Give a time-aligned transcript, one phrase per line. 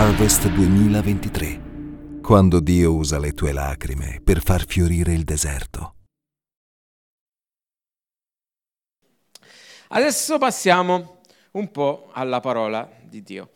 [0.00, 5.94] Harvest 2023, quando Dio usa le tue lacrime per far fiorire il deserto.
[9.88, 13.50] Adesso passiamo un po' alla parola di Dio.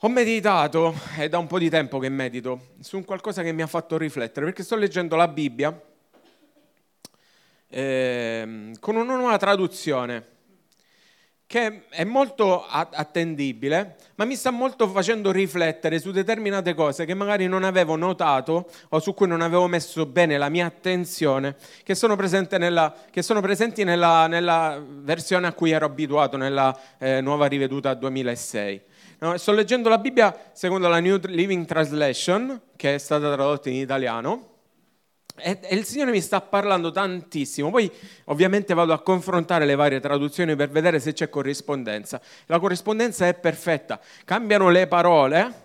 [0.00, 3.62] Ho meditato, è da un po' di tempo che medito, su un qualcosa che mi
[3.62, 5.82] ha fatto riflettere, perché sto leggendo la Bibbia
[7.68, 10.32] eh, con una nuova traduzione
[11.54, 17.46] che è molto attendibile, ma mi sta molto facendo riflettere su determinate cose che magari
[17.46, 22.16] non avevo notato o su cui non avevo messo bene la mia attenzione, che sono,
[22.58, 27.94] nella, che sono presenti nella, nella, versione a cui ero abituato, nella eh, nuova riveduta
[27.94, 28.82] 2006.
[29.20, 33.76] No, sto leggendo la Bibbia secondo la New Living Translation, che è stata tradotta in
[33.76, 34.53] italiano
[35.36, 37.70] e, e, il Signore mi sta parlando tantissimo.
[37.70, 37.90] Poi
[38.26, 42.20] ovviamente vado a confrontare le varie traduzioni per vedere se c'è corrispondenza.
[42.46, 44.00] La corrispondenza è perfetta.
[44.24, 45.62] Cambiano le parole,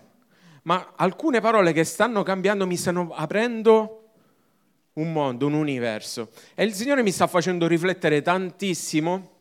[0.62, 3.96] ma alcune parole che stanno cambiando mi stanno aprendo
[4.94, 6.30] un mondo, un universo.
[6.54, 9.38] E il Signore mi sta facendo riflettere tantissimo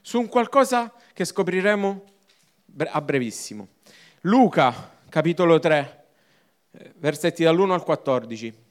[0.00, 2.04] su un qualcosa che scopriremo
[2.88, 3.68] a brevissimo.
[4.22, 6.04] Luca, capitolo 3,
[6.72, 8.64] eh, versetti dall'1 al 14.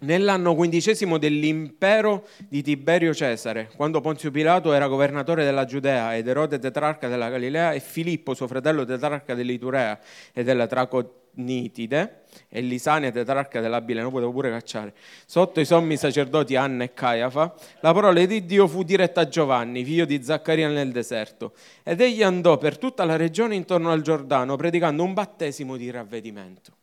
[0.00, 6.60] Nell'anno quindicesimo dell'impero di Tiberio Cesare, quando Ponzio Pilato era governatore della Giudea ed Erode
[6.60, 9.98] tetrarca della Galilea e Filippo, suo fratello tetrarca dell'Iturea
[10.32, 14.94] e della Traconitide e Lisania tetrarca dell'Abile, non potevo pure cacciare,
[15.26, 19.82] sotto i sommi sacerdoti Anna e Caiafa, la parola di Dio fu diretta a Giovanni,
[19.82, 24.54] figlio di Zaccaria nel deserto, ed egli andò per tutta la regione intorno al Giordano
[24.54, 26.76] predicando un battesimo di ravvedimento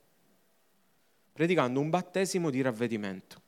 [1.35, 3.41] predicando un battesimo di ravvedimento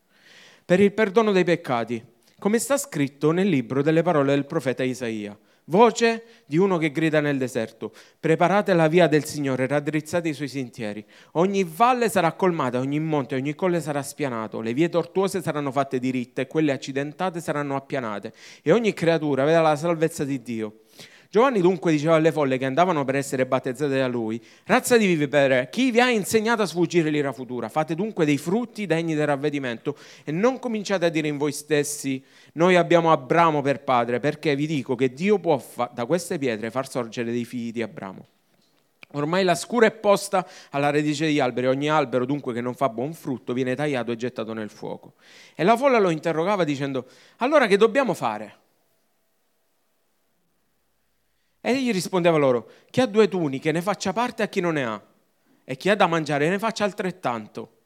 [0.66, 2.03] per il perdono dei peccati,
[2.38, 5.40] come sta scritto nel libro delle parole del profeta Isaia.
[5.70, 10.50] Voce di uno che grida nel deserto, preparate la via del Signore, raddrizzate i suoi
[10.50, 11.06] sentieri.
[11.34, 15.98] Ogni valle sarà colmata, ogni monte, ogni colle sarà spianato, le vie tortuose saranno fatte
[15.98, 20.80] diritte e quelle accidentate saranno appianate e ogni creatura vedrà la salvezza di Dio.
[21.29, 25.67] Giovanni dunque diceva alle folle che andavano per essere battezzate da lui, razza di vivere,
[25.69, 27.67] chi vi ha insegnato a sfuggire l'ira futura?
[27.67, 32.23] Fate dunque dei frutti degni del ravvedimento e non cominciate a dire in voi stessi,
[32.53, 36.71] noi abbiamo Abramo per padre, perché vi dico che Dio può fa- da queste pietre
[36.71, 38.25] far sorgere dei figli di Abramo.
[39.11, 42.89] Ormai la scura è posta alla radice degli alberi, ogni albero dunque che non fa
[42.89, 45.13] buon frutto viene tagliato e gettato nel fuoco.
[45.55, 47.05] E la folla lo interrogava dicendo,
[47.38, 48.65] allora che dobbiamo fare?
[51.67, 54.85] E egli rispondeva loro, chi ha due tuniche ne faccia parte a chi non ne
[54.85, 55.03] ha,
[55.66, 57.79] e chi ha da mangiare ne faccia altrettanto.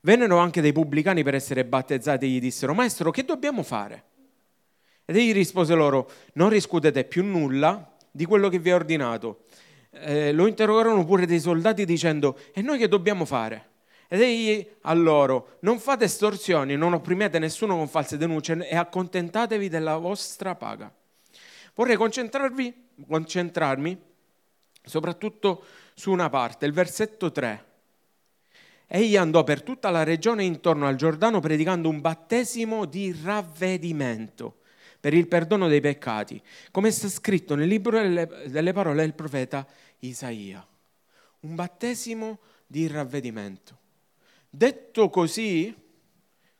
[0.00, 4.04] Vennero anche dei pubblicani per essere battezzati e gli dissero, Maestro, che dobbiamo fare?
[5.04, 9.44] Ed egli rispose loro, non riscuotete più nulla di quello che vi ha ordinato.
[9.90, 13.72] Eh, lo interrogarono pure dei soldati dicendo, e noi che dobbiamo fare?
[14.08, 19.68] Ed egli a loro, non fate estorsioni, non opprimete nessuno con false denunce e accontentatevi
[19.68, 20.90] della vostra paga.
[21.74, 24.10] Vorrei concentrarvi concentrarmi
[24.84, 27.70] soprattutto su una parte, il versetto 3.
[28.86, 34.58] Egli andò per tutta la regione intorno al Giordano predicando un battesimo di ravvedimento
[35.00, 36.40] per il perdono dei peccati,
[36.70, 39.66] come sta scritto nel libro delle, parole del profeta
[40.00, 40.64] Isaia.
[41.40, 43.78] Un battesimo di ravvedimento.
[44.48, 45.74] Detto così,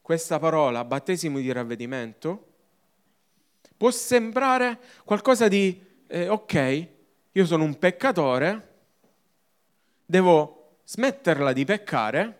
[0.00, 2.46] questa parola, battesimo di ravvedimento,
[3.76, 6.88] può sembrare qualcosa di eh, ok,
[7.32, 8.68] io sono un peccatore,
[10.04, 12.38] devo smetterla di peccare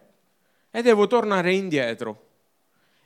[0.70, 2.26] e devo tornare indietro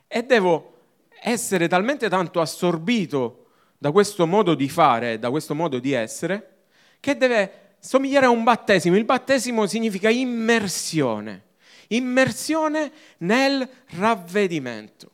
[0.07, 0.73] e devo
[1.21, 3.45] essere talmente tanto assorbito
[3.77, 6.55] da questo modo di fare, da questo modo di essere,
[6.99, 8.97] che deve somigliare a un battesimo.
[8.97, 11.43] Il battesimo significa immersione,
[11.87, 15.11] immersione nel ravvedimento.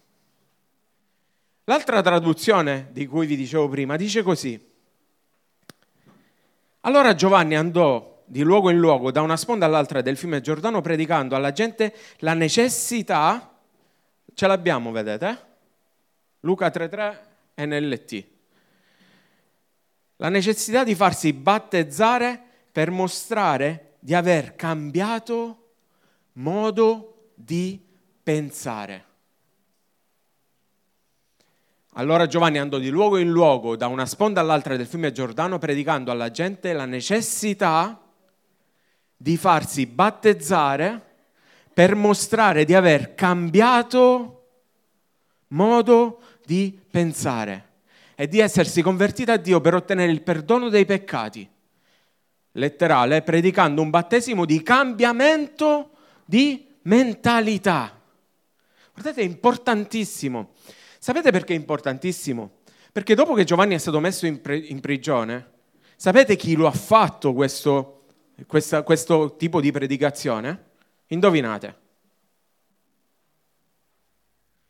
[1.65, 4.71] L'altra traduzione di cui vi dicevo prima dice così.
[6.85, 11.33] Allora Giovanni andò di luogo in luogo, da una sponda all'altra del fiume Giordano, predicando
[11.33, 13.57] alla gente la necessità,
[14.33, 15.51] ce l'abbiamo, vedete?
[16.41, 18.25] Luca 3.3 NLT.
[20.17, 25.75] La necessità di farsi battezzare per mostrare di aver cambiato
[26.33, 27.81] modo di
[28.21, 29.05] pensare.
[31.95, 36.09] Allora Giovanni andò di luogo in luogo, da una sponda all'altra del fiume Giordano, predicando
[36.09, 38.01] alla gente la necessità
[39.15, 41.11] di farsi battezzare
[41.71, 44.47] per mostrare di aver cambiato
[45.49, 47.69] modo di pensare
[48.15, 51.47] e di essersi convertiti a Dio per ottenere il perdono dei peccati.
[52.53, 55.91] Letterale, predicando un battesimo di cambiamento
[56.25, 58.01] di mentalità.
[58.93, 60.53] Guardate, è importantissimo.
[61.03, 62.59] Sapete perché è importantissimo?
[62.93, 65.51] Perché dopo che Giovanni è stato messo in, pre- in prigione,
[65.97, 68.05] sapete chi lo ha fatto questo,
[68.47, 70.63] questa, questo tipo di predicazione?
[71.07, 71.77] Indovinate.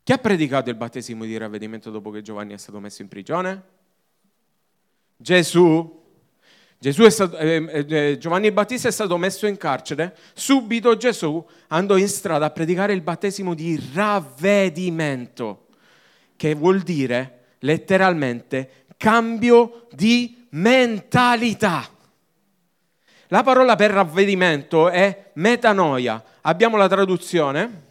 [0.01, 3.63] Chi ha predicato il battesimo di ravvedimento dopo che Giovanni è stato messo in prigione?
[5.15, 6.01] Gesù.
[6.79, 11.95] Gesù stato, eh, eh, eh, Giovanni Battista è stato messo in carcere, subito Gesù andò
[11.95, 15.62] in strada a predicare il battesimo di ravvedimento,
[16.35, 21.87] che vuol dire letteralmente cambio di mentalità.
[23.27, 26.23] La parola per ravvedimento è metanoia.
[26.41, 27.81] Abbiamo la traduzione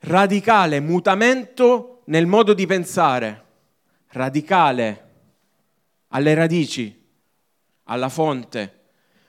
[0.00, 3.44] radicale mutamento nel modo di pensare,
[4.08, 5.06] radicale
[6.08, 7.06] alle radici,
[7.84, 8.78] alla fonte,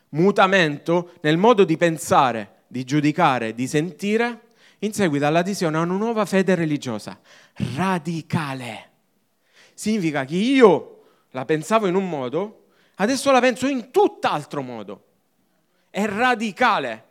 [0.10, 4.42] mutamento nel modo di pensare, di giudicare, di sentire,
[4.80, 7.20] in seguito all'adesione a una nuova fede religiosa,
[7.76, 8.90] radicale.
[9.74, 12.66] Significa che io la pensavo in un modo,
[12.96, 15.06] adesso la penso in tutt'altro modo.
[15.90, 17.06] È radicale.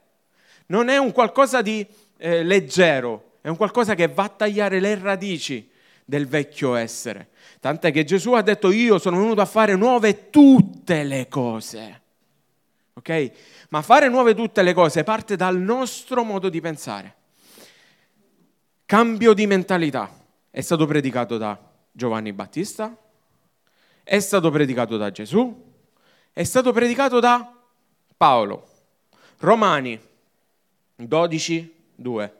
[0.67, 1.87] Non è un qualcosa di
[2.19, 5.71] eh, leggero, è un qualcosa che va a tagliare le radici
[6.05, 7.29] del vecchio essere.
[7.61, 12.01] Tant'è che Gesù ha detto io sono venuto a fare nuove tutte le cose.
[12.95, 13.31] Ok?
[13.71, 17.17] Ma fare nuove tutte le cose parte dal nostro modo di pensare.
[18.89, 20.11] Cambio di mentalità.
[20.49, 21.61] È stato predicato da
[21.93, 22.97] Giovanni Battista,
[24.03, 25.75] è stato predicato da Gesù,
[26.33, 27.55] è stato predicato da
[28.17, 28.67] Paolo.
[29.41, 30.01] Romani
[30.97, 32.37] 12, 2.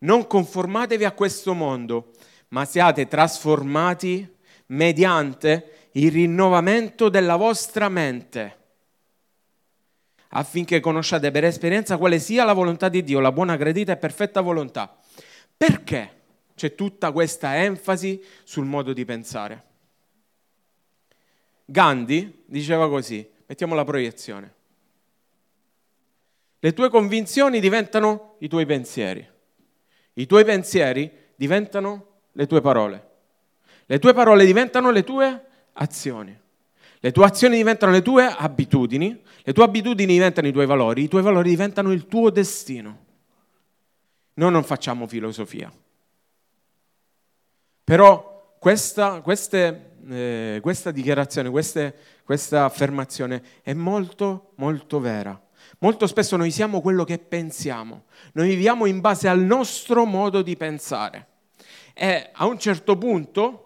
[0.00, 2.10] Non conformatevi a questo mondo,
[2.48, 4.30] ma siate trasformati
[4.66, 8.63] mediante il rinnovamento della vostra mente,
[10.36, 14.40] affinché conosciate per esperienza quale sia la volontà di Dio, la buona, gradita e perfetta
[14.40, 14.96] volontà.
[15.56, 16.22] Perché
[16.54, 19.62] c'è tutta questa enfasi sul modo di pensare?
[21.64, 24.52] Gandhi diceva così, mettiamo la proiezione.
[26.58, 29.26] Le tue convinzioni diventano i tuoi pensieri.
[30.14, 33.10] I tuoi pensieri diventano le tue parole.
[33.86, 35.44] Le tue parole diventano le tue
[35.74, 36.42] azioni.
[37.04, 41.08] Le tue azioni diventano le tue abitudini, le tue abitudini diventano i tuoi valori, i
[41.08, 43.04] tuoi valori diventano il tuo destino.
[44.32, 45.70] Noi non facciamo filosofia.
[47.84, 51.94] Però questa, queste, eh, questa dichiarazione, queste,
[52.24, 55.38] questa affermazione è molto, molto vera.
[55.80, 60.56] Molto spesso noi siamo quello che pensiamo, noi viviamo in base al nostro modo di
[60.56, 61.26] pensare.
[61.92, 63.63] E a un certo punto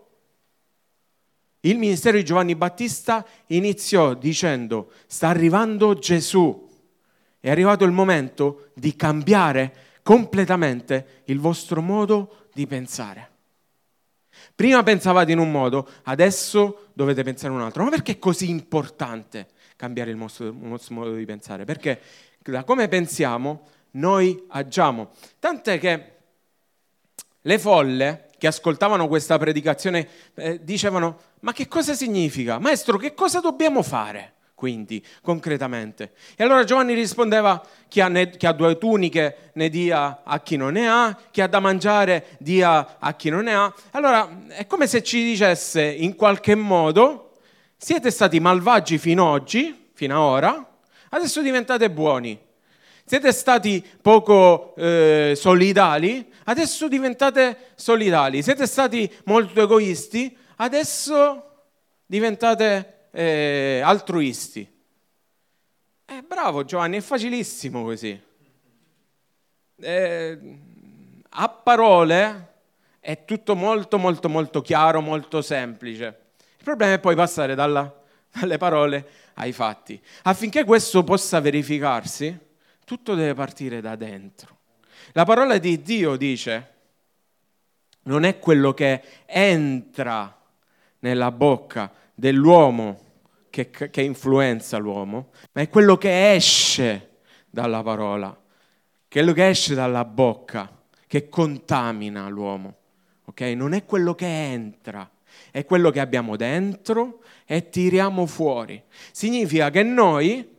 [1.61, 6.67] il ministero di Giovanni Battista iniziò dicendo sta arrivando Gesù,
[7.41, 13.31] è arrivato il momento di cambiare completamente il vostro modo di pensare.
[14.55, 17.85] Prima pensavate in un modo, adesso dovete pensare in un altro.
[17.85, 19.49] Ma perché è così importante?
[19.79, 22.00] cambiare il nostro, modo di pensare, perché
[22.43, 25.11] da come pensiamo noi agiamo.
[25.38, 26.12] Tant'è che
[27.41, 32.59] le folle che ascoltavano questa predicazione eh, dicevano, ma che cosa significa?
[32.59, 34.35] Maestro, che cosa dobbiamo fare?
[34.54, 36.14] Quindi, concretamente.
[36.35, 40.57] E allora Giovanni rispondeva, chi ha, ne, chi ha, due tuniche ne dia a chi
[40.57, 43.73] non ne ha, chi ha da mangiare dia a chi non ne ha.
[43.92, 47.38] Allora, è come se ci dicesse in qualche modo,
[47.76, 50.78] siete stati malvagi fino ad oggi, fino ad ora,
[51.11, 52.47] adesso diventate buoni.
[53.09, 58.43] Siete stati poco eh, solidali, adesso diventate solidali.
[58.43, 61.65] Siete stati molto egoisti, adesso
[62.05, 64.71] diventate eh, altruisti.
[66.05, 68.21] Eh, bravo Giovanni, è facilissimo così.
[69.81, 70.38] Eh,
[71.31, 72.53] a parole
[73.00, 76.33] è tutto molto molto molto chiaro, molto semplice.
[76.59, 77.91] Il problema è poi passare dalla,
[78.38, 79.99] dalle parole ai fatti.
[80.25, 82.47] Affinché questo possa verificarsi,
[82.88, 84.57] tutto deve partire da dentro.
[85.12, 86.73] La parola di Dio dice,
[88.04, 90.35] non è quello che entra
[91.00, 92.99] nella bocca dell'uomo
[93.50, 97.18] che, che influenza l'uomo, ma è quello che esce
[97.50, 98.35] dalla parola,
[99.11, 100.75] quello che esce dalla bocca,
[101.07, 102.75] che contamina l'uomo.
[103.26, 103.54] Okay?
[103.54, 105.11] Non è quello che entra,
[105.50, 108.83] è quello che abbiamo dentro e tiriamo fuori.
[109.12, 110.57] Significa che noi,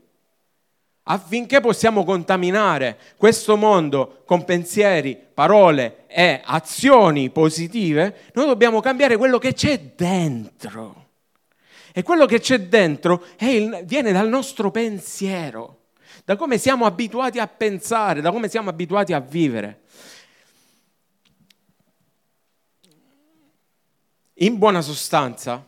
[1.11, 9.39] affinché possiamo contaminare questo mondo con pensieri, parole e azioni positive, noi dobbiamo cambiare quello
[9.39, 11.07] che c'è dentro.
[11.91, 15.87] E quello che c'è dentro il, viene dal nostro pensiero,
[16.23, 19.81] da come siamo abituati a pensare, da come siamo abituati a vivere.
[24.41, 25.65] In buona sostanza,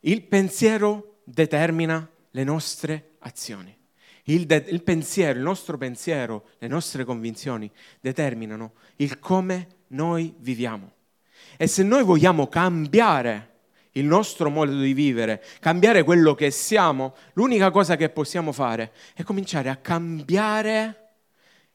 [0.00, 3.76] il pensiero determina le nostre azioni.
[4.24, 7.70] Il, de- il, pensiero, il nostro pensiero, le nostre convinzioni
[8.00, 10.92] determinano il come noi viviamo.
[11.56, 13.46] E se noi vogliamo cambiare
[13.92, 19.22] il nostro modo di vivere, cambiare quello che siamo, l'unica cosa che possiamo fare è
[19.22, 21.08] cominciare a cambiare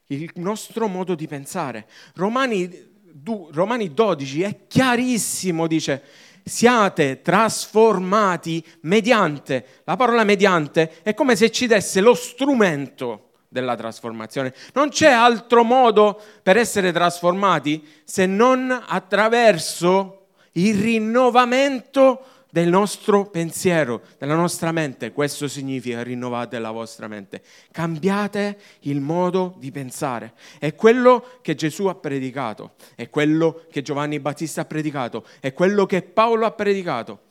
[0.06, 1.86] il nostro modo di pensare.
[2.14, 2.92] Romani,
[3.50, 6.02] Romani 12 è chiarissimo, dice,
[6.44, 14.52] siate trasformati mediante, la parola mediante è come se ci desse lo strumento della trasformazione.
[14.74, 24.02] Non c'è altro modo per essere trasformati se non attraverso il rinnovamento del nostro pensiero,
[24.16, 25.10] della nostra mente.
[25.10, 27.42] Questo significa rinnovate la vostra mente.
[27.72, 30.34] Cambiate il modo di pensare.
[30.60, 35.84] È quello che Gesù ha predicato, è quello che Giovanni Battista ha predicato, è quello
[35.84, 37.22] che Paolo ha predicato.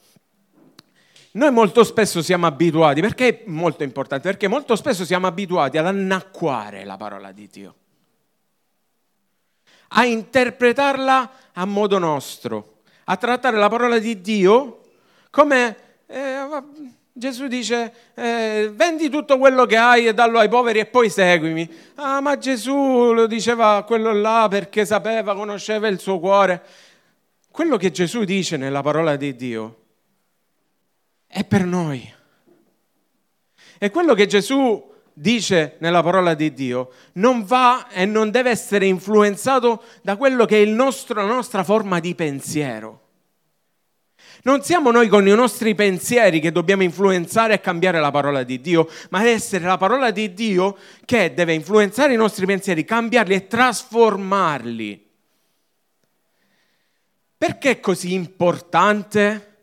[1.32, 4.28] Noi molto spesso siamo abituati, perché è molto importante?
[4.28, 7.76] Perché molto spesso siamo abituati ad annacquare la parola di Dio,
[9.88, 14.80] a interpretarla a modo nostro, a trattare la parola di Dio
[15.34, 15.76] come
[16.06, 16.46] eh,
[17.12, 21.68] Gesù dice eh, vendi tutto quello che hai e dallo ai poveri e poi seguimi.
[21.96, 26.62] Ah, ma Gesù lo diceva quello là perché sapeva, conosceva il suo cuore.
[27.50, 29.78] Quello che Gesù dice nella parola di Dio
[31.26, 32.14] è per noi.
[33.80, 38.86] E quello che Gesù dice nella parola di Dio non va e non deve essere
[38.86, 43.03] influenzato da quello che è nostro, la nostra forma di pensiero.
[44.46, 48.60] Non siamo noi con i nostri pensieri che dobbiamo influenzare e cambiare la parola di
[48.60, 53.36] Dio, ma deve essere la parola di Dio che deve influenzare i nostri pensieri, cambiarli
[53.36, 55.10] e trasformarli.
[57.38, 59.56] Perché è così importante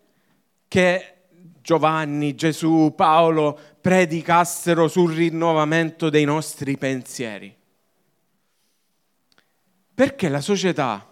[0.67, 1.15] che
[1.61, 7.55] Giovanni, Gesù, Paolo predicassero sul rinnovamento dei nostri pensieri.
[9.95, 11.07] Perché la società,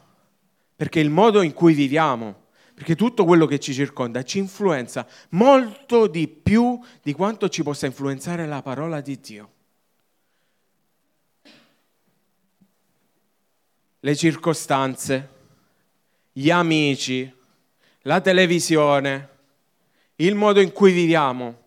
[0.75, 2.46] perché il modo in cui viviamo,
[2.78, 7.87] perché tutto quello che ci circonda ci influenza molto di più di quanto ci possa
[7.87, 9.52] influenzare la parola di Dio.
[13.99, 15.28] Le circostanze,
[16.30, 17.28] gli amici,
[18.02, 19.28] la televisione,
[20.14, 21.62] il modo in cui viviamo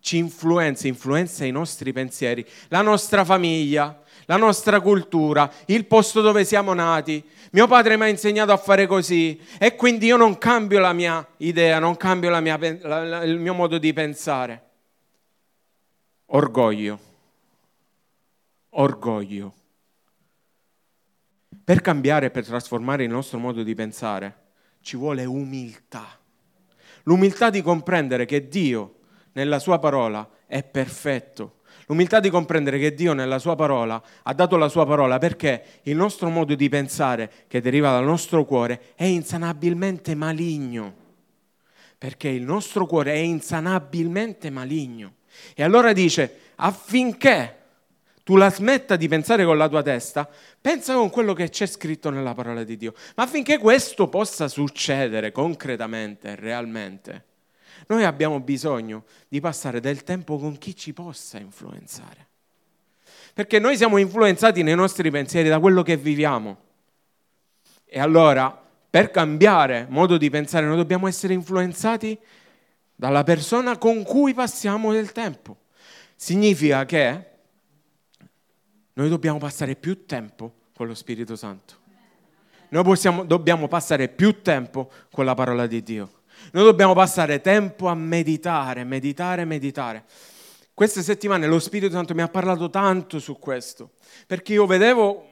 [0.00, 6.44] ci influenza, influenza i nostri pensieri, la nostra famiglia, la nostra cultura, il posto dove
[6.44, 7.24] siamo nati.
[7.52, 11.26] Mio padre mi ha insegnato a fare così e quindi io non cambio la mia
[11.38, 14.62] idea, non cambio la mia, la, la, il mio modo di pensare.
[16.26, 16.98] Orgoglio.
[18.70, 19.54] Orgoglio.
[21.64, 24.44] Per cambiare, per trasformare il nostro modo di pensare,
[24.80, 26.18] ci vuole umiltà
[27.06, 28.94] l'umiltà di comprendere che Dio
[29.32, 31.55] nella sua parola è perfetto,
[31.86, 35.96] l'umiltà di comprendere che Dio nella sua parola ha dato la sua parola perché il
[35.96, 40.94] nostro modo di pensare che deriva dal nostro cuore è insanabilmente maligno,
[41.98, 45.14] perché il nostro cuore è insanabilmente maligno.
[45.54, 47.54] E allora dice, affinché
[48.26, 50.28] tu la smetta di pensare con la tua testa,
[50.60, 52.92] pensa con quello che c'è scritto nella parola di Dio.
[53.14, 57.24] Ma affinché questo possa succedere concretamente, realmente,
[57.86, 62.26] Noi abbiamo bisogno di passare del tempo con chi ci possa influenzare.
[63.32, 66.56] Perché noi siamo influenzati nei nostri pensieri da quello che viviamo.
[67.84, 68.50] E allora,
[68.88, 72.18] per cambiare modo di pensare, noi dobbiamo essere influenzati
[72.94, 75.58] dalla persona con cui passiamo del tempo.
[76.16, 77.24] Significa che
[78.94, 81.74] noi dobbiamo passare più tempo con lo Spirito Santo.
[82.70, 86.15] Noi possiamo, dobbiamo passare più tempo con la parola di Dio.
[86.52, 90.04] Noi dobbiamo passare tempo a meditare, meditare, meditare.
[90.72, 93.92] Queste settimane lo Spirito Santo mi ha parlato tanto su questo,
[94.26, 95.26] perché io vedevo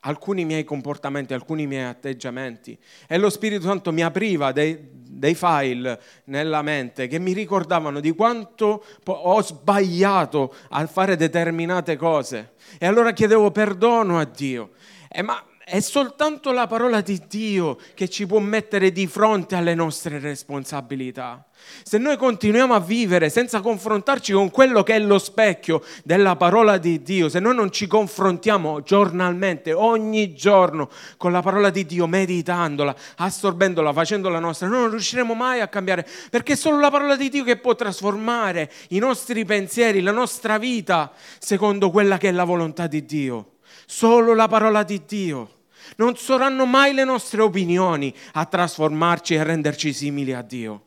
[0.00, 6.00] alcuni miei comportamenti, alcuni miei atteggiamenti e lo Spirito Santo mi apriva dei, dei file
[6.24, 13.12] nella mente che mi ricordavano di quanto ho sbagliato a fare determinate cose e allora
[13.12, 14.70] chiedevo perdono a Dio.
[15.10, 19.76] Eh, ma è soltanto la parola di Dio che ci può mettere di fronte alle
[19.76, 21.46] nostre responsabilità.
[21.84, 26.76] Se noi continuiamo a vivere senza confrontarci con quello che è lo specchio della parola
[26.76, 32.08] di Dio, se noi non ci confrontiamo giornalmente, ogni giorno, con la parola di Dio,
[32.08, 37.14] meditandola, assorbendola, facendola nostra, noi non riusciremo mai a cambiare, perché è solo la parola
[37.14, 42.32] di Dio che può trasformare i nostri pensieri, la nostra vita, secondo quella che è
[42.32, 43.52] la volontà di Dio.
[43.86, 45.58] Solo la parola di Dio.
[45.96, 50.84] Non saranno mai le nostre opinioni a trasformarci e a renderci simili a Dio.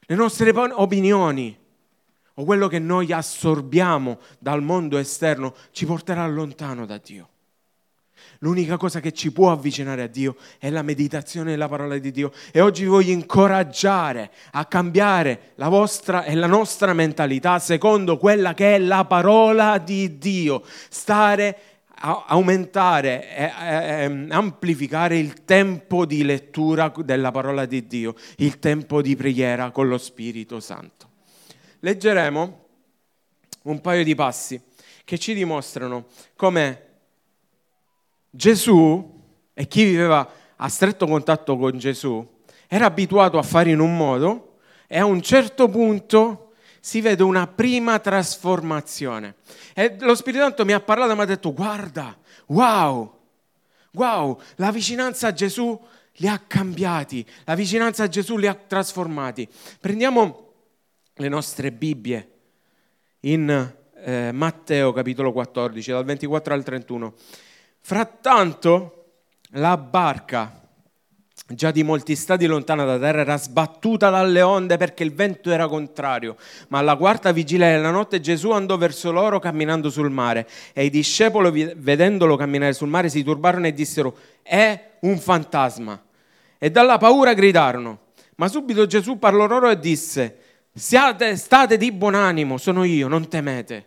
[0.00, 1.56] Le nostre opinioni
[2.34, 7.28] o quello che noi assorbiamo dal mondo esterno ci porterà lontano da Dio.
[8.42, 12.32] L'unica cosa che ci può avvicinare a Dio è la meditazione della parola di Dio.
[12.52, 18.54] E oggi vi voglio incoraggiare a cambiare la vostra e la nostra mentalità secondo quella
[18.54, 20.62] che è la parola di Dio.
[20.88, 21.58] Stare
[22.00, 29.14] aumentare e ehm, amplificare il tempo di lettura della parola di Dio, il tempo di
[29.16, 31.08] preghiera con lo Spirito Santo.
[31.80, 32.58] Leggeremo
[33.62, 34.60] un paio di passi
[35.04, 36.86] che ci dimostrano come
[38.30, 39.18] Gesù
[39.52, 42.26] e chi viveva a stretto contatto con Gesù
[42.66, 46.49] era abituato a fare in un modo e a un certo punto
[46.80, 49.36] si vede una prima trasformazione.
[49.74, 53.18] E lo Spirito Santo mi ha parlato e mi ha detto, guarda, wow,
[53.92, 55.78] wow, la vicinanza a Gesù
[56.14, 59.48] li ha cambiati, la vicinanza a Gesù li ha trasformati.
[59.80, 60.52] Prendiamo
[61.14, 62.30] le nostre Bibbie
[63.20, 67.14] in eh, Matteo capitolo 14, dal 24 al 31.
[67.80, 68.94] Frattanto
[69.54, 70.59] la barca
[71.54, 75.66] già di molti stati lontana da terra, era sbattuta dalle onde perché il vento era
[75.66, 76.36] contrario.
[76.68, 80.90] Ma alla quarta vigilia della notte Gesù andò verso loro camminando sul mare e i
[80.90, 86.00] discepoli, vedendolo camminare sul mare, si turbarono e dissero, è un fantasma.
[86.58, 87.98] E dalla paura gridarono.
[88.36, 90.36] Ma subito Gesù parlò loro e disse,
[90.72, 93.86] Siate, state di buon animo, sono io, non temete.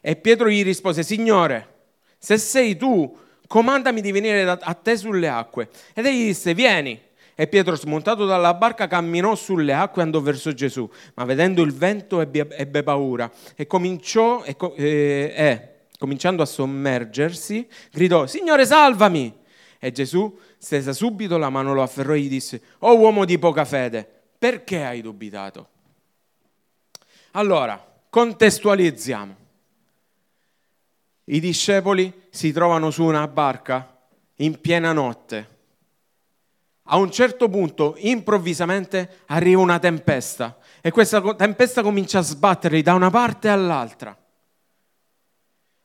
[0.00, 1.74] E Pietro gli rispose, Signore,
[2.18, 5.68] se sei tu, comandami di venire a te sulle acque.
[5.94, 7.00] Ed egli disse, vieni.
[7.38, 10.88] E Pietro, smontato dalla barca, camminò sulle acque e andò verso Gesù.
[11.14, 17.68] Ma vedendo il vento ebbe, ebbe paura e cominciò, e, eh, eh, cominciando a sommergersi,
[17.92, 19.44] gridò, Signore, salvami!
[19.78, 23.66] E Gesù stesa subito la mano, lo afferrò e gli disse, Oh uomo di poca
[23.66, 25.68] fede, perché hai dubitato?
[27.32, 29.44] Allora, contestualizziamo.
[31.28, 33.98] I discepoli si trovano su una barca
[34.36, 35.54] in piena notte.
[36.84, 42.94] A un certo punto, improvvisamente, arriva una tempesta e questa tempesta comincia a sbatterli da
[42.94, 44.16] una parte all'altra.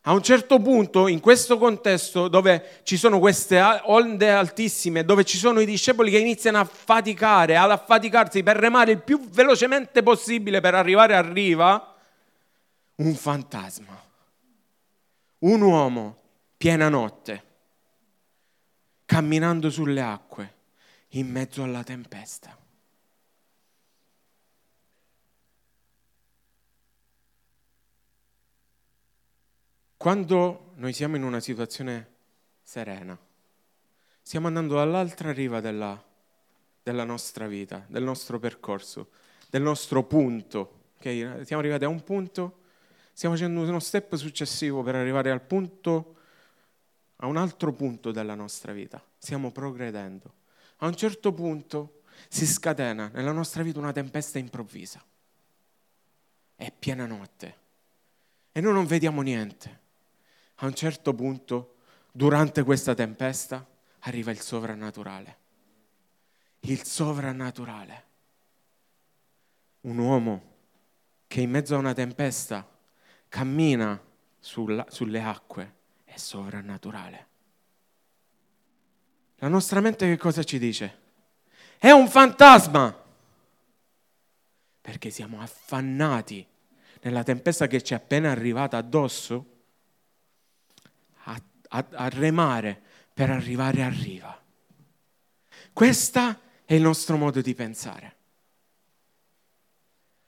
[0.02, 5.38] A un certo punto, in questo contesto dove ci sono queste onde altissime, dove ci
[5.38, 10.60] sono i discepoli che iniziano a faticare, ad affaticarsi per remare il più velocemente possibile
[10.60, 11.96] per arrivare a riva,
[12.98, 14.10] un fantasma
[15.42, 16.22] un uomo,
[16.58, 17.44] piena notte,
[19.06, 20.56] camminando sulle acque,
[21.10, 22.58] in mezzo alla tempesta.
[29.98, 32.10] Quando noi siamo in una situazione
[32.64, 33.18] serena,
[34.22, 36.04] stiamo andando dall'altra riva della,
[36.82, 39.10] della nostra vita, del nostro percorso,
[39.50, 40.90] del nostro punto.
[40.98, 41.46] Okay?
[41.46, 42.61] Siamo arrivati a un punto
[43.22, 46.16] Stiamo facendo uno step successivo per arrivare al punto,
[47.18, 49.00] a un altro punto della nostra vita.
[49.16, 50.34] Stiamo progredendo.
[50.78, 55.06] A un certo punto si scatena nella nostra vita una tempesta improvvisa.
[56.56, 57.58] È piena notte
[58.54, 59.80] e noi non vediamo niente.
[60.56, 61.76] A un certo punto,
[62.12, 63.64] durante questa tempesta,
[64.00, 65.38] arriva il sovrannaturale.
[66.62, 68.06] Il sovrannaturale
[69.82, 70.56] un uomo
[71.28, 72.68] che in mezzo a una tempesta
[73.32, 73.98] cammina
[74.40, 77.28] sulla, sulle acque è sovrannaturale.
[79.38, 81.00] La nostra mente che cosa ci dice?
[81.78, 82.94] È un fantasma!
[84.82, 86.46] Perché siamo affannati
[87.04, 89.46] nella tempesta che ci è appena arrivata addosso
[91.24, 92.82] a, a, a remare
[93.14, 94.38] per arrivare a riva.
[95.72, 98.16] Questo è il nostro modo di pensare.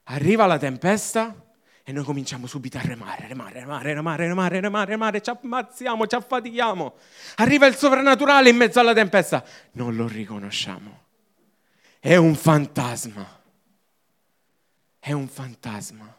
[0.04, 1.43] Arriva la tempesta
[1.86, 6.16] e noi cominciamo subito a remare, remare, remare, remare, remare, remare, remare, ci ammazziamo, ci
[6.16, 6.94] affatichiamo.
[7.36, 9.44] Arriva il sovrannaturale in mezzo alla tempesta,
[9.74, 11.02] non lo riconosciamo.
[12.00, 13.42] È un fantasma.
[14.98, 16.18] È un fantasma.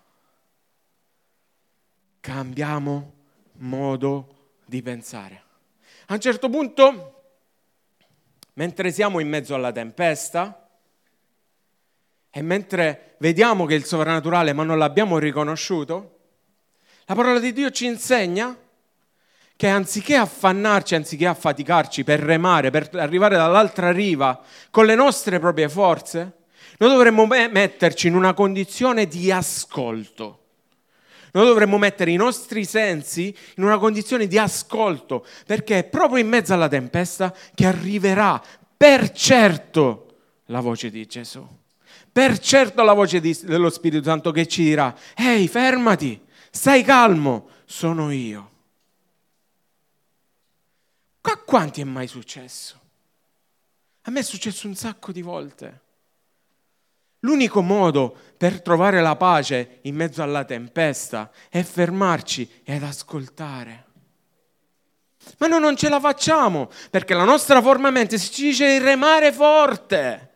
[2.21, 3.13] Cambiamo
[3.59, 5.43] modo di pensare.
[6.07, 7.23] A un certo punto,
[8.55, 10.64] mentre siamo in mezzo alla tempesta,
[12.37, 16.19] e mentre vediamo che il sovrannaturale ma non l'abbiamo riconosciuto,
[17.05, 18.59] la parola di Dio ci insegna
[19.55, 24.43] che anziché affannarci, anziché affaticarci per remare, per arrivare dall'altra riva
[24.73, 26.39] con le nostre proprie forze,
[26.79, 30.41] noi dovremmo metterci in una condizione di ascolto.
[31.35, 36.29] Noi dovremmo mettere i nostri sensi in una condizione di ascolto, perché è proprio in
[36.29, 38.43] mezzo alla tempesta che arriverà
[38.77, 40.17] per certo
[40.47, 41.63] la voce di Gesù
[42.15, 47.49] per certo la voce di, dello Spirito Santo che ci dirà, ehi, fermati, stai calmo,
[47.65, 48.51] sono io.
[51.23, 52.81] A quanti è mai successo?
[54.03, 55.81] A me è successo un sacco di volte.
[57.19, 63.87] L'unico modo per trovare la pace in mezzo alla tempesta è fermarci ed ascoltare.
[65.39, 69.33] Ma noi non ce la facciamo perché la nostra forma mente si dice di remare
[69.33, 70.29] forte.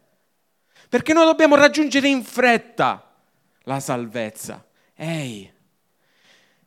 [0.89, 3.15] Perché noi dobbiamo raggiungere in fretta
[3.63, 4.67] la salvezza.
[4.95, 5.51] Ehi,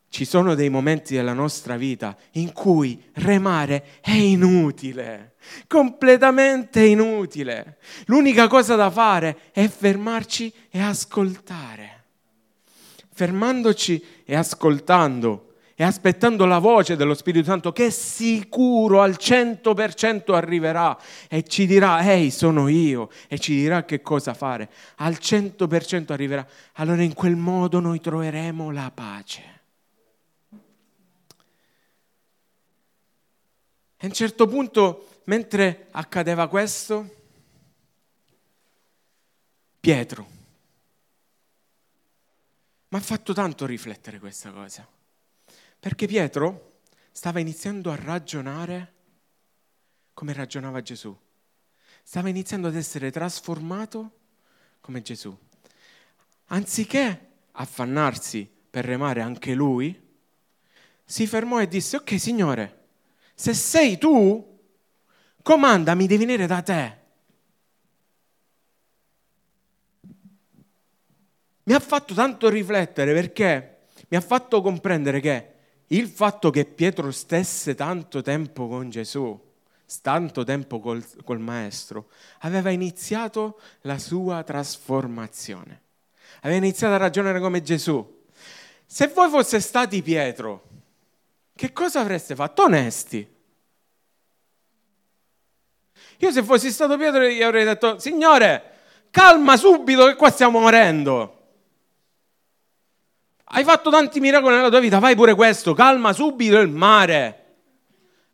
[0.09, 5.35] ci sono dei momenti della nostra vita in cui remare è inutile,
[5.67, 7.77] completamente inutile.
[8.05, 12.03] L'unica cosa da fare è fermarci e ascoltare.
[13.13, 15.50] Fermandoci e ascoltando
[15.81, 20.95] e aspettando la voce dello Spirito Santo che sicuro al 100% arriverà
[21.27, 26.47] e ci dirà, ehi sono io, e ci dirà che cosa fare, al 100% arriverà,
[26.73, 29.41] allora in quel modo noi troveremo la pace.
[33.97, 37.15] E a un certo punto, mentre accadeva questo,
[39.79, 40.27] Pietro,
[42.89, 44.99] mi ha fatto tanto riflettere questa cosa.
[45.81, 48.93] Perché Pietro stava iniziando a ragionare
[50.13, 51.17] come ragionava Gesù.
[52.03, 54.11] Stava iniziando ad essere trasformato
[54.79, 55.35] come Gesù.
[56.45, 59.99] Anziché affannarsi per remare anche lui,
[61.03, 62.79] si fermò e disse, ok Signore,
[63.33, 64.59] se sei tu,
[65.41, 66.97] comandami di venire da te.
[71.63, 75.50] Mi ha fatto tanto riflettere perché mi ha fatto comprendere che
[75.91, 79.39] il fatto che Pietro stesse tanto tempo con Gesù,
[80.01, 85.81] tanto tempo col, col Maestro, aveva iniziato la sua trasformazione.
[86.41, 88.19] Aveva iniziato a ragionare come Gesù.
[88.85, 90.67] Se voi foste stati Pietro,
[91.55, 92.63] che cosa avreste fatto?
[92.63, 93.39] Onesti.
[96.17, 98.63] Io se fossi stato Pietro gli avrei detto, Signore,
[99.11, 101.40] calma subito che qua stiamo morendo.
[103.53, 107.37] Hai fatto tanti miracoli nella tua vita, fai pure questo, calma subito il mare.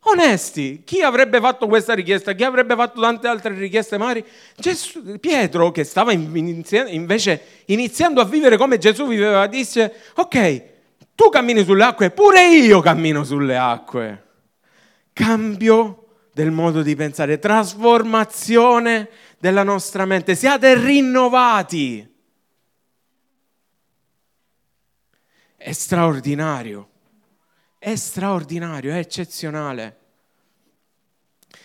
[0.02, 2.34] Onesti, chi avrebbe fatto questa richiesta?
[2.34, 4.24] Chi avrebbe fatto tante altre richieste magari?
[4.56, 10.64] Gesù, Pietro, che stava invece iniziando a vivere come Gesù viveva, disse, ok,
[11.16, 14.24] tu cammini sulle acque, pure io cammino sulle acque.
[15.14, 22.14] Cambio del modo di pensare, trasformazione della nostra mente, siate rinnovati.
[25.58, 26.90] È straordinario,
[27.80, 29.98] è straordinario, è eccezionale.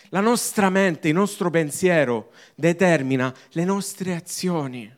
[0.09, 4.93] La nostra mente, il nostro pensiero determina le nostre azioni.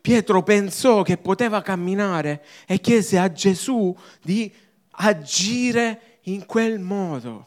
[0.00, 4.52] Pietro pensò che poteva camminare e chiese a Gesù di
[4.90, 7.46] agire in quel modo.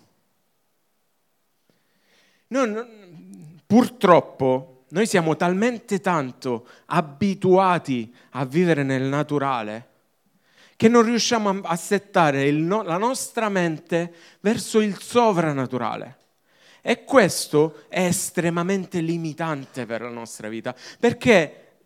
[2.47, 9.95] Non, purtroppo noi siamo talmente tanto abituati a vivere nel naturale
[10.77, 16.17] che non riusciamo a settare no, la nostra mente verso il sovrannaturale.
[16.81, 21.79] E questo è estremamente limitante per la nostra vita, perché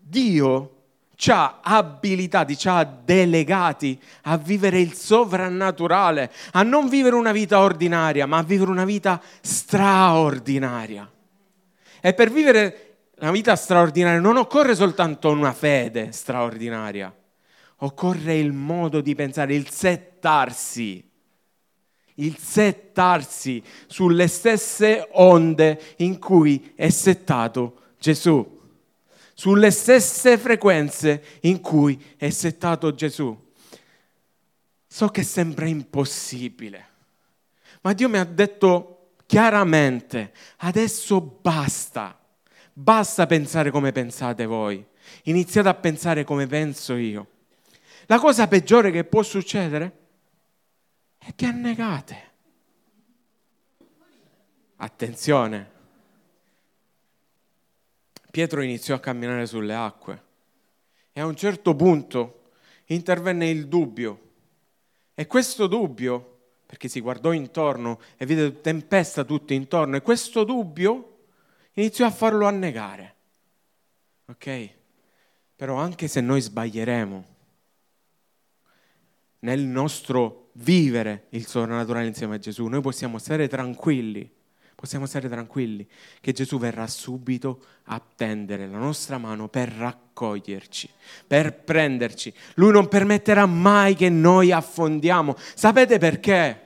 [0.00, 0.70] Dio
[1.16, 7.60] ci ha abilitati, ci ha delegati a vivere il sovrannaturale, a non vivere una vita
[7.60, 11.10] ordinaria, ma a vivere una vita straordinaria.
[12.00, 17.12] E per vivere la vita straordinaria non occorre soltanto una fede straordinaria,
[17.78, 21.02] occorre il modo di pensare, il settarsi,
[22.14, 28.54] il settarsi sulle stesse onde in cui è settato Gesù
[29.38, 33.38] sulle stesse frequenze in cui è settato Gesù.
[34.86, 36.88] So che sembra impossibile,
[37.82, 42.18] ma Dio mi ha detto chiaramente, adesso basta,
[42.72, 44.82] basta pensare come pensate voi,
[45.24, 47.28] iniziate a pensare come penso io.
[48.06, 49.98] La cosa peggiore che può succedere
[51.18, 52.24] è che annegate.
[54.76, 55.70] Attenzione,
[58.30, 60.24] Pietro iniziò a camminare sulle acque
[61.12, 62.50] e a un certo punto
[62.86, 64.20] intervenne il dubbio.
[65.14, 71.24] E questo dubbio, perché si guardò intorno e vide tempesta tutto intorno, e questo dubbio
[71.72, 73.14] iniziò a farlo annegare.
[74.26, 74.70] Ok?
[75.56, 77.34] Però anche se noi sbaglieremo
[79.40, 84.30] nel nostro vivere il sovrannaturale insieme a Gesù, noi possiamo stare tranquilli
[84.76, 85.88] possiamo stare tranquilli
[86.20, 90.88] che Gesù verrà subito a tendere la nostra mano per raccoglierci,
[91.26, 92.32] per prenderci.
[92.54, 95.34] Lui non permetterà mai che noi affondiamo.
[95.54, 96.60] Sapete perché?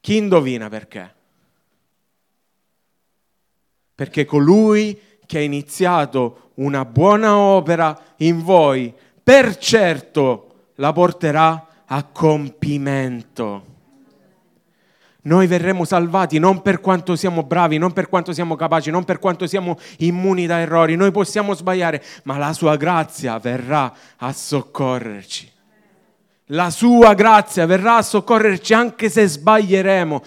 [0.00, 1.14] Chi indovina perché?
[3.92, 8.94] Perché colui che ha iniziato una buona opera in voi,
[9.26, 13.74] per certo la porterà a compimento
[15.26, 19.18] noi verremo salvati non per quanto siamo bravi, non per quanto siamo capaci, non per
[19.18, 20.94] quanto siamo immuni da errori.
[20.94, 25.52] Noi possiamo sbagliare, ma la sua grazia verrà a soccorrerci.
[26.50, 30.22] La sua grazia verrà a soccorrerci anche se sbaglieremo.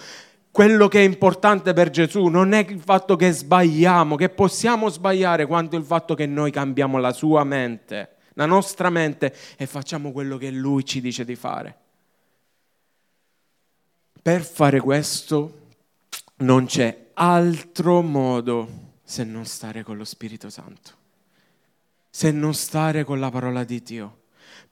[0.50, 5.46] Quello che è importante per Gesù non è il fatto che sbagliamo, che possiamo sbagliare,
[5.46, 10.36] quanto il fatto che noi cambiamo la sua mente, la nostra mente e facciamo quello
[10.36, 11.76] che lui ci dice di fare.
[14.22, 15.68] Per fare questo
[16.36, 20.92] non c'è altro modo se non stare con lo Spirito Santo,
[22.08, 24.18] se non stare con la parola di Dio.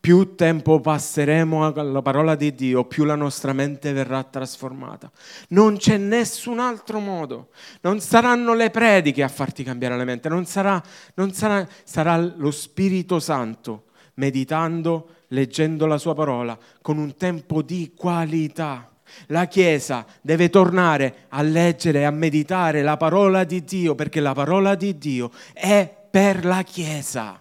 [0.00, 5.10] Più tempo passeremo con la parola di Dio, più la nostra mente verrà trasformata.
[5.48, 7.48] Non c'è nessun altro modo.
[7.80, 10.82] Non saranno le prediche a farti cambiare la mente, non sarà,
[11.14, 17.92] non sarà, sarà lo Spirito Santo meditando, leggendo la sua parola, con un tempo di
[17.96, 18.90] qualità
[19.26, 24.34] la Chiesa deve tornare a leggere e a meditare la parola di Dio perché la
[24.34, 27.40] parola di Dio è per la Chiesa.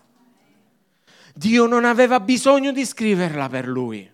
[1.38, 4.12] Dio non aveva bisogno di scriverla per lui.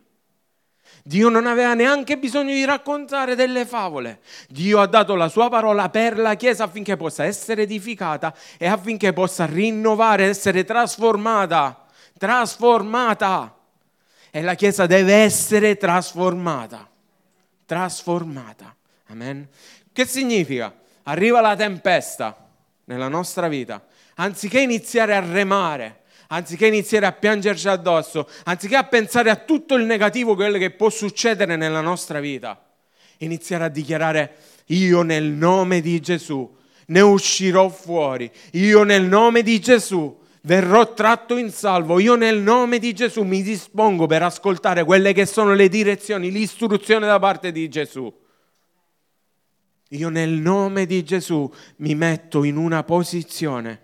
[1.05, 4.21] Dio non aveva neanche bisogno di raccontare delle favole.
[4.47, 9.13] Dio ha dato la sua parola per la Chiesa affinché possa essere edificata e affinché
[9.13, 11.86] possa rinnovare, essere trasformata.
[12.17, 13.57] Trasformata.
[14.31, 16.88] E la Chiesa deve essere trasformata
[17.65, 18.75] trasformata.
[19.07, 19.47] Amen.
[19.91, 20.73] Che significa?
[21.03, 22.49] Arriva la tempesta
[22.86, 23.83] nella nostra vita,
[24.15, 26.02] anziché iniziare a remare,
[26.34, 30.89] anziché iniziare a piangerci addosso, anziché a pensare a tutto il negativo, quello che può
[30.89, 32.60] succedere nella nostra vita,
[33.17, 34.36] iniziare a dichiarare
[34.67, 41.38] io nel nome di Gesù ne uscirò fuori, io nel nome di Gesù verrò tratto
[41.38, 42.00] in salvo.
[42.00, 47.06] Io nel nome di Gesù mi dispongo per ascoltare quelle che sono le direzioni, l'istruzione
[47.06, 48.13] da parte di Gesù.
[49.89, 53.83] Io nel nome di Gesù mi metto in una posizione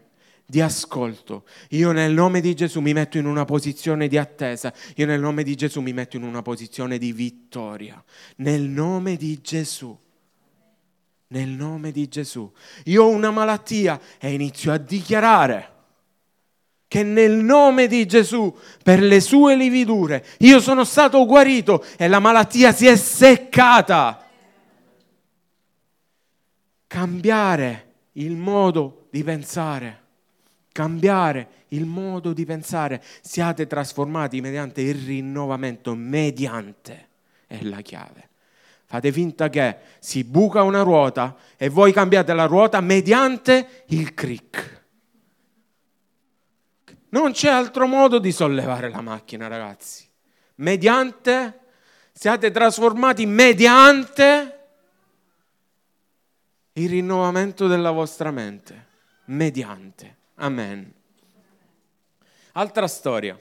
[0.49, 1.45] di ascolto.
[1.69, 4.73] Io nel nome di Gesù mi metto in una posizione di attesa.
[4.95, 8.03] Io nel nome di Gesù mi metto in una posizione di vittoria.
[8.37, 9.95] Nel nome di Gesù.
[11.27, 12.51] Nel nome di Gesù.
[12.85, 15.73] Io ho una malattia e inizio a dichiarare
[16.87, 22.17] che nel nome di Gesù, per le sue lividure, io sono stato guarito e la
[22.17, 24.27] malattia si è seccata.
[26.87, 30.07] Cambiare il modo di pensare,
[30.79, 37.07] cambiare il modo di pensare, siate trasformati mediante il rinnovamento, mediante
[37.47, 38.29] è la chiave.
[38.85, 44.77] Fate finta che si buca una ruota e voi cambiate la ruota mediante il crick
[47.09, 50.07] non c'è altro modo di sollevare la macchina, ragazzi.
[50.55, 51.59] Mediante,
[52.11, 54.57] siate trasformati mediante
[56.73, 58.87] il rinnovamento della vostra mente.
[59.25, 60.17] Mediante.
[60.41, 60.93] Amen.
[62.53, 63.37] Altra storia.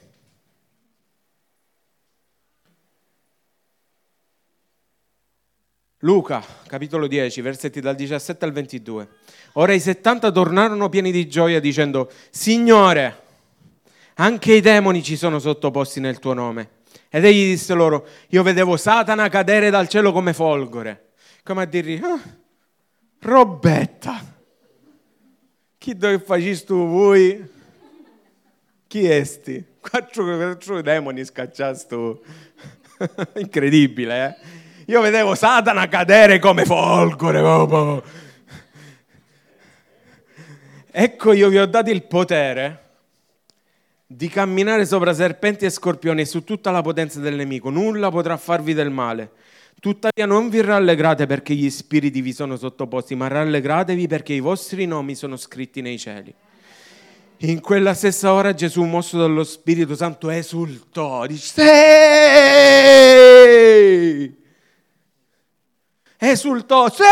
[6.03, 9.09] Luca, capitolo 10, versetti dal 17 al 22.
[9.55, 13.23] Ora i 70 tornarono pieni di gioia dicendo, Signore,
[14.15, 16.71] anche i demoni ci sono sottoposti nel tuo nome.
[17.09, 21.11] Ed egli disse loro, io vedevo Satana cadere dal cielo come folgore.
[21.45, 22.21] Come a dirgli, ah,
[23.21, 24.38] robetta,
[25.89, 27.43] chi dove facis tu voi?
[28.87, 29.65] Chi esti?
[29.81, 32.21] Quattro, quattro demoni scacciasto.
[33.37, 34.83] Incredibile, eh?
[34.89, 37.41] Io vedevo Satana cadere come folgore.
[37.41, 38.03] Oh,
[40.91, 42.83] ecco, io vi ho dato il potere
[44.07, 47.71] di camminare sopra serpenti e scorpioni e su tutta la potenza del nemico.
[47.71, 49.31] Nulla potrà farvi del male.
[49.81, 54.87] Tuttavia non vi rallegrate perché gli spiriti vi sono sottoposti, ma rallegratevi perché i vostri
[54.87, 56.35] nomi sono scritti nei cieli.
[57.43, 62.89] In quella stessa ora Gesù, mosso dallo Spirito Santo, esultò, dice, Sei!
[66.19, 67.03] Esultò, sì!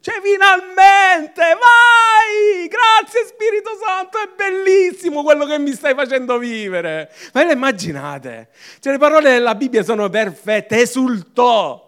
[0.00, 2.68] C'è finalmente, vai!
[2.68, 7.10] Grazie Spirito Santo, è bellissimo quello che mi stai facendo vivere.
[7.32, 8.48] Ma le immaginate?
[8.80, 11.86] Cioè le parole della Bibbia sono perfette, esultò.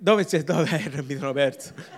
[0.00, 0.42] Dove c'è?
[0.42, 1.97] Dove mi sono perso?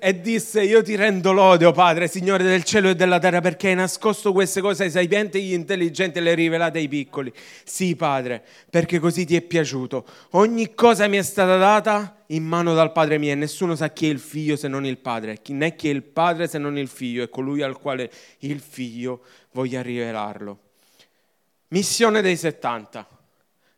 [0.00, 3.68] E disse io ti rendo lode, oh Padre, Signore del cielo e della terra, perché
[3.68, 7.32] hai nascosto queste cose ai sapienti e agli intelligenti e le hai rivelate ai piccoli.
[7.64, 10.06] Sì, Padre, perché così ti è piaciuto.
[10.30, 14.08] Ogni cosa mi è stata data in mano dal Padre mio e nessuno sa chi
[14.08, 16.88] è il figlio se non il Padre, né chi è il Padre se non il
[16.88, 19.20] figlio e colui al quale il figlio
[19.52, 20.58] voglia rivelarlo.
[21.68, 23.19] Missione dei 70.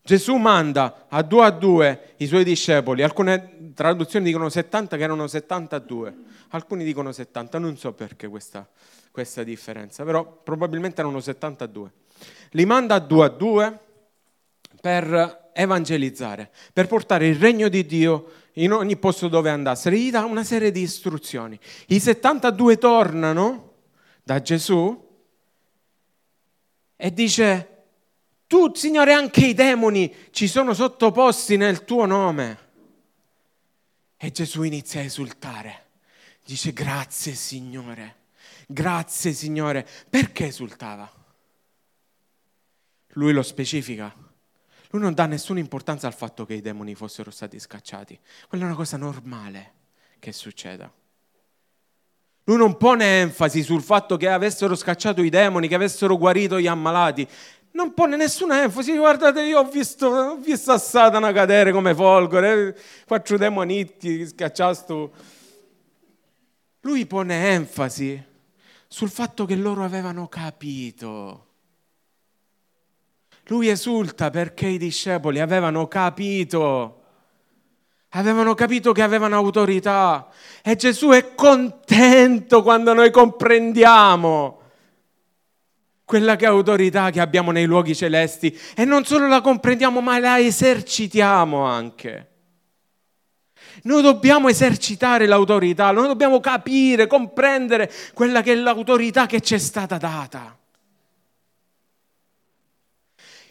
[0.05, 5.29] Gesù manda a due a due i suoi discepoli, alcune traduzioni dicono 70 che erano
[5.29, 6.15] 72,
[6.49, 8.69] alcuni dicono 70, non so perché questa,
[9.13, 11.93] questa differenza, però probabilmente erano 72.
[12.51, 13.79] Li manda a due a due
[14.81, 20.25] per evangelizzare, per portare il regno di Dio in ogni posto dove andassero, gli dà
[20.25, 21.57] una serie di istruzioni.
[21.87, 23.73] I 72 tornano
[24.25, 25.11] da Gesù
[26.97, 27.72] e dice
[28.53, 32.59] tu, Signore, anche i demoni ci sono sottoposti nel tuo nome.
[34.19, 35.87] E Gesù inizia a esultare.
[36.45, 38.17] Dice grazie, Signore.
[38.67, 39.89] Grazie, Signore.
[40.07, 41.11] Perché esultava?
[43.15, 44.15] Lui lo specifica.
[44.91, 48.21] Lui non dà nessuna importanza al fatto che i demoni fossero stati scacciati.
[48.49, 49.73] Quella è una cosa normale
[50.19, 50.93] che succeda.
[52.45, 56.67] Lui non pone enfasi sul fatto che avessero scacciato i demoni, che avessero guarito gli
[56.67, 57.27] ammalati
[57.73, 58.97] non pone nessuna enfasi.
[58.97, 65.13] Guardate, io ho visto, ho visto a Satana cadere come folgore, quattro demonitti scacciasto.
[66.81, 68.23] Lui pone enfasi
[68.89, 71.47] sul fatto che loro avevano capito.
[73.47, 76.99] Lui esulta perché i discepoli avevano capito.
[78.15, 80.29] Avevano capito che avevano autorità
[80.63, 84.62] e Gesù è contento quando noi comprendiamo
[86.13, 90.19] quella che è autorità che abbiamo nei luoghi celesti e non solo la comprendiamo ma
[90.19, 92.29] la esercitiamo anche.
[93.85, 99.59] Noi dobbiamo esercitare l'autorità, noi dobbiamo capire, comprendere quella che è l'autorità che ci è
[99.59, 100.55] stata data.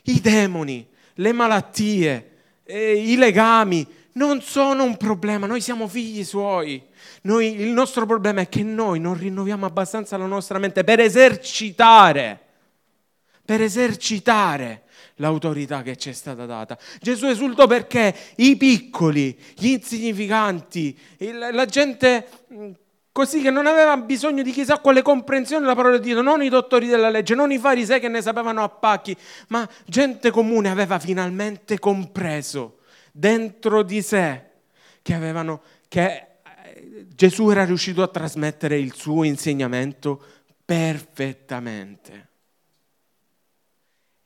[0.03, 2.31] I demoni, le malattie,
[2.63, 6.79] eh, i legami non sono un problema, noi siamo figli suoi.
[7.23, 12.49] Noi, il nostro problema è che noi non rinnoviamo abbastanza la nostra mente per esercitare
[13.43, 14.83] per esercitare
[15.15, 16.77] l'autorità che ci è stata data.
[16.99, 20.97] Gesù esultò perché i piccoli, gli insignificanti,
[21.51, 22.71] la gente mm,
[23.11, 26.49] così che non aveva bisogno di chissà quale comprensione della parola di Dio, non i
[26.49, 29.15] dottori della legge, non i farisei che ne sapevano a pacchi,
[29.49, 32.79] ma gente comune aveva finalmente compreso
[33.11, 34.43] dentro di sé
[35.01, 40.23] che, avevano, che eh, Gesù era riuscito a trasmettere il suo insegnamento
[40.63, 42.29] perfettamente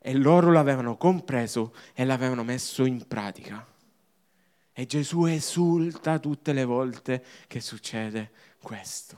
[0.07, 3.65] e loro l'avevano compreso e l'avevano messo in pratica.
[4.71, 8.29] E Gesù esulta tutte le volte che succede
[8.61, 9.17] questo.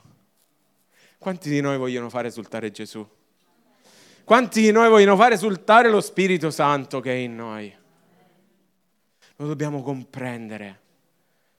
[1.18, 3.06] Quanti di noi vogliono fare esultare Gesù?
[4.24, 7.70] Quanti di noi vogliono fare esultare lo Spirito Santo che è in noi?
[9.36, 10.80] Lo dobbiamo comprendere,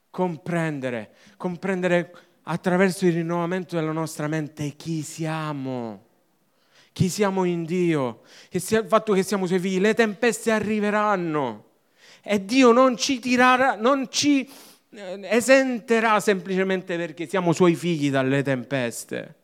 [0.09, 2.13] comprendere, comprendere
[2.43, 6.07] attraverso il rinnovamento della nostra mente chi siamo
[6.93, 11.65] chi siamo in Dio, il fatto che siamo suoi figli, le tempeste arriveranno
[12.21, 14.47] e Dio non ci tirerà, non ci
[14.91, 19.35] eh, esenterà semplicemente perché siamo suoi figli dalle tempeste.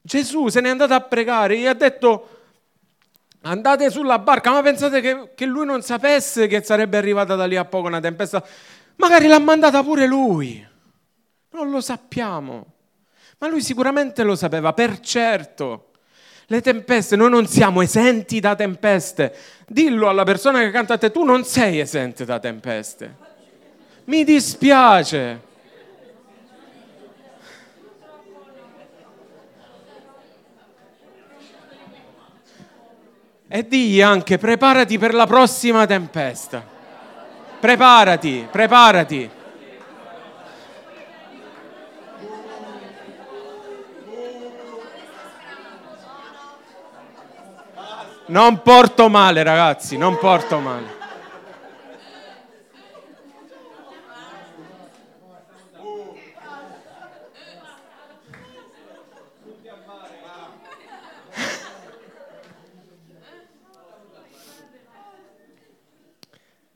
[0.00, 2.38] Gesù se n'è andato a pregare, gli ha detto
[3.42, 7.56] andate sulla barca, ma pensate che, che lui non sapesse che sarebbe arrivata da lì
[7.56, 8.44] a poco una tempesta?
[8.96, 10.64] Magari l'ha mandata pure lui,
[11.50, 12.66] non lo sappiamo,
[13.38, 15.91] ma lui sicuramente lo sapeva, per certo.
[16.46, 19.34] Le tempeste, noi non siamo esenti da tempeste.
[19.66, 23.14] Dillo alla persona che canta a te, tu non sei esente da tempeste.
[24.04, 25.50] Mi dispiace.
[33.48, 36.64] E digli anche, preparati per la prossima tempesta.
[37.60, 39.30] Preparati, preparati.
[48.32, 51.00] Non porto male, ragazzi, non porto male.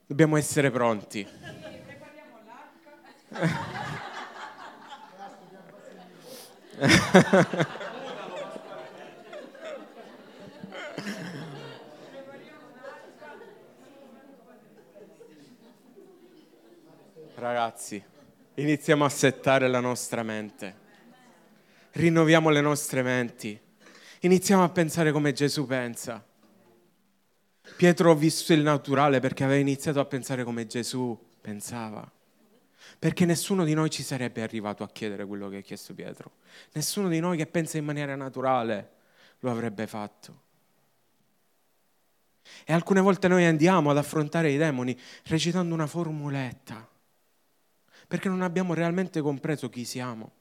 [0.05, 1.27] Dobbiamo essere pronti.
[17.39, 18.03] Ragazzi,
[18.55, 20.75] iniziamo a settare la nostra mente.
[21.93, 23.61] Rinnoviamo le nostre menti.
[24.21, 26.25] Iniziamo a pensare come Gesù pensa.
[27.77, 32.11] Pietro ha visto il naturale perché aveva iniziato a pensare come Gesù pensava.
[32.99, 36.37] Perché nessuno di noi ci sarebbe arrivato a chiedere quello che ha chiesto Pietro.
[36.73, 38.93] Nessuno di noi che pensa in maniera naturale
[39.41, 40.41] lo avrebbe fatto.
[42.65, 46.95] E alcune volte noi andiamo ad affrontare i demoni recitando una formuletta,
[48.07, 50.33] perché non abbiamo realmente compreso chi siamo.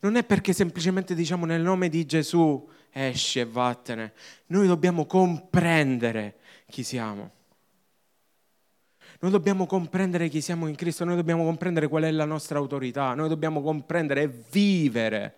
[0.00, 4.12] Non è perché semplicemente diciamo nel nome di Gesù esci e vattene.
[4.46, 6.36] Noi dobbiamo comprendere
[6.68, 7.30] chi siamo.
[9.20, 13.14] Noi dobbiamo comprendere chi siamo in Cristo, noi dobbiamo comprendere qual è la nostra autorità,
[13.14, 15.34] noi dobbiamo comprendere e vivere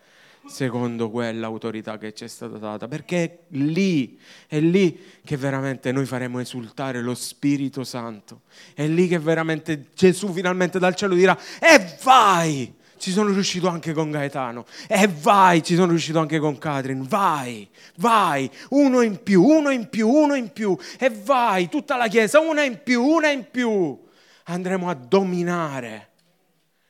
[0.49, 6.07] secondo quell'autorità che ci è stata data, perché è lì, è lì che veramente noi
[6.07, 8.43] faremo esultare lo Spirito Santo,
[8.75, 13.93] è lì che veramente Gesù finalmente dal cielo dirà e vai, ci sono riuscito anche
[13.93, 14.65] con Gaetano.
[14.89, 17.05] E vai, ci sono riuscito anche con Catherine.
[17.07, 20.77] Vai, vai, uno in più, uno in più, uno in più.
[20.99, 23.99] E vai, tutta la Chiesa, una in più, una in più.
[24.45, 26.11] Andremo a dominare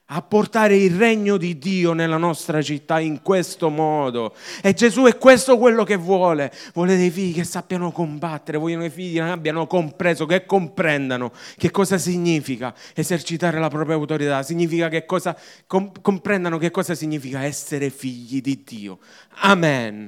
[0.07, 4.35] a portare il regno di Dio nella nostra città in questo modo.
[4.63, 6.53] E Gesù è questo quello che vuole.
[6.75, 11.71] Vuole dei figli che sappiano combattere, vogliono dei figli che abbiano compreso, che comprendano che
[11.71, 15.37] cosa significa esercitare la propria autorità, significa che cosa,
[15.67, 18.99] com- comprendano che cosa significa essere figli di Dio.
[19.41, 20.05] Amen.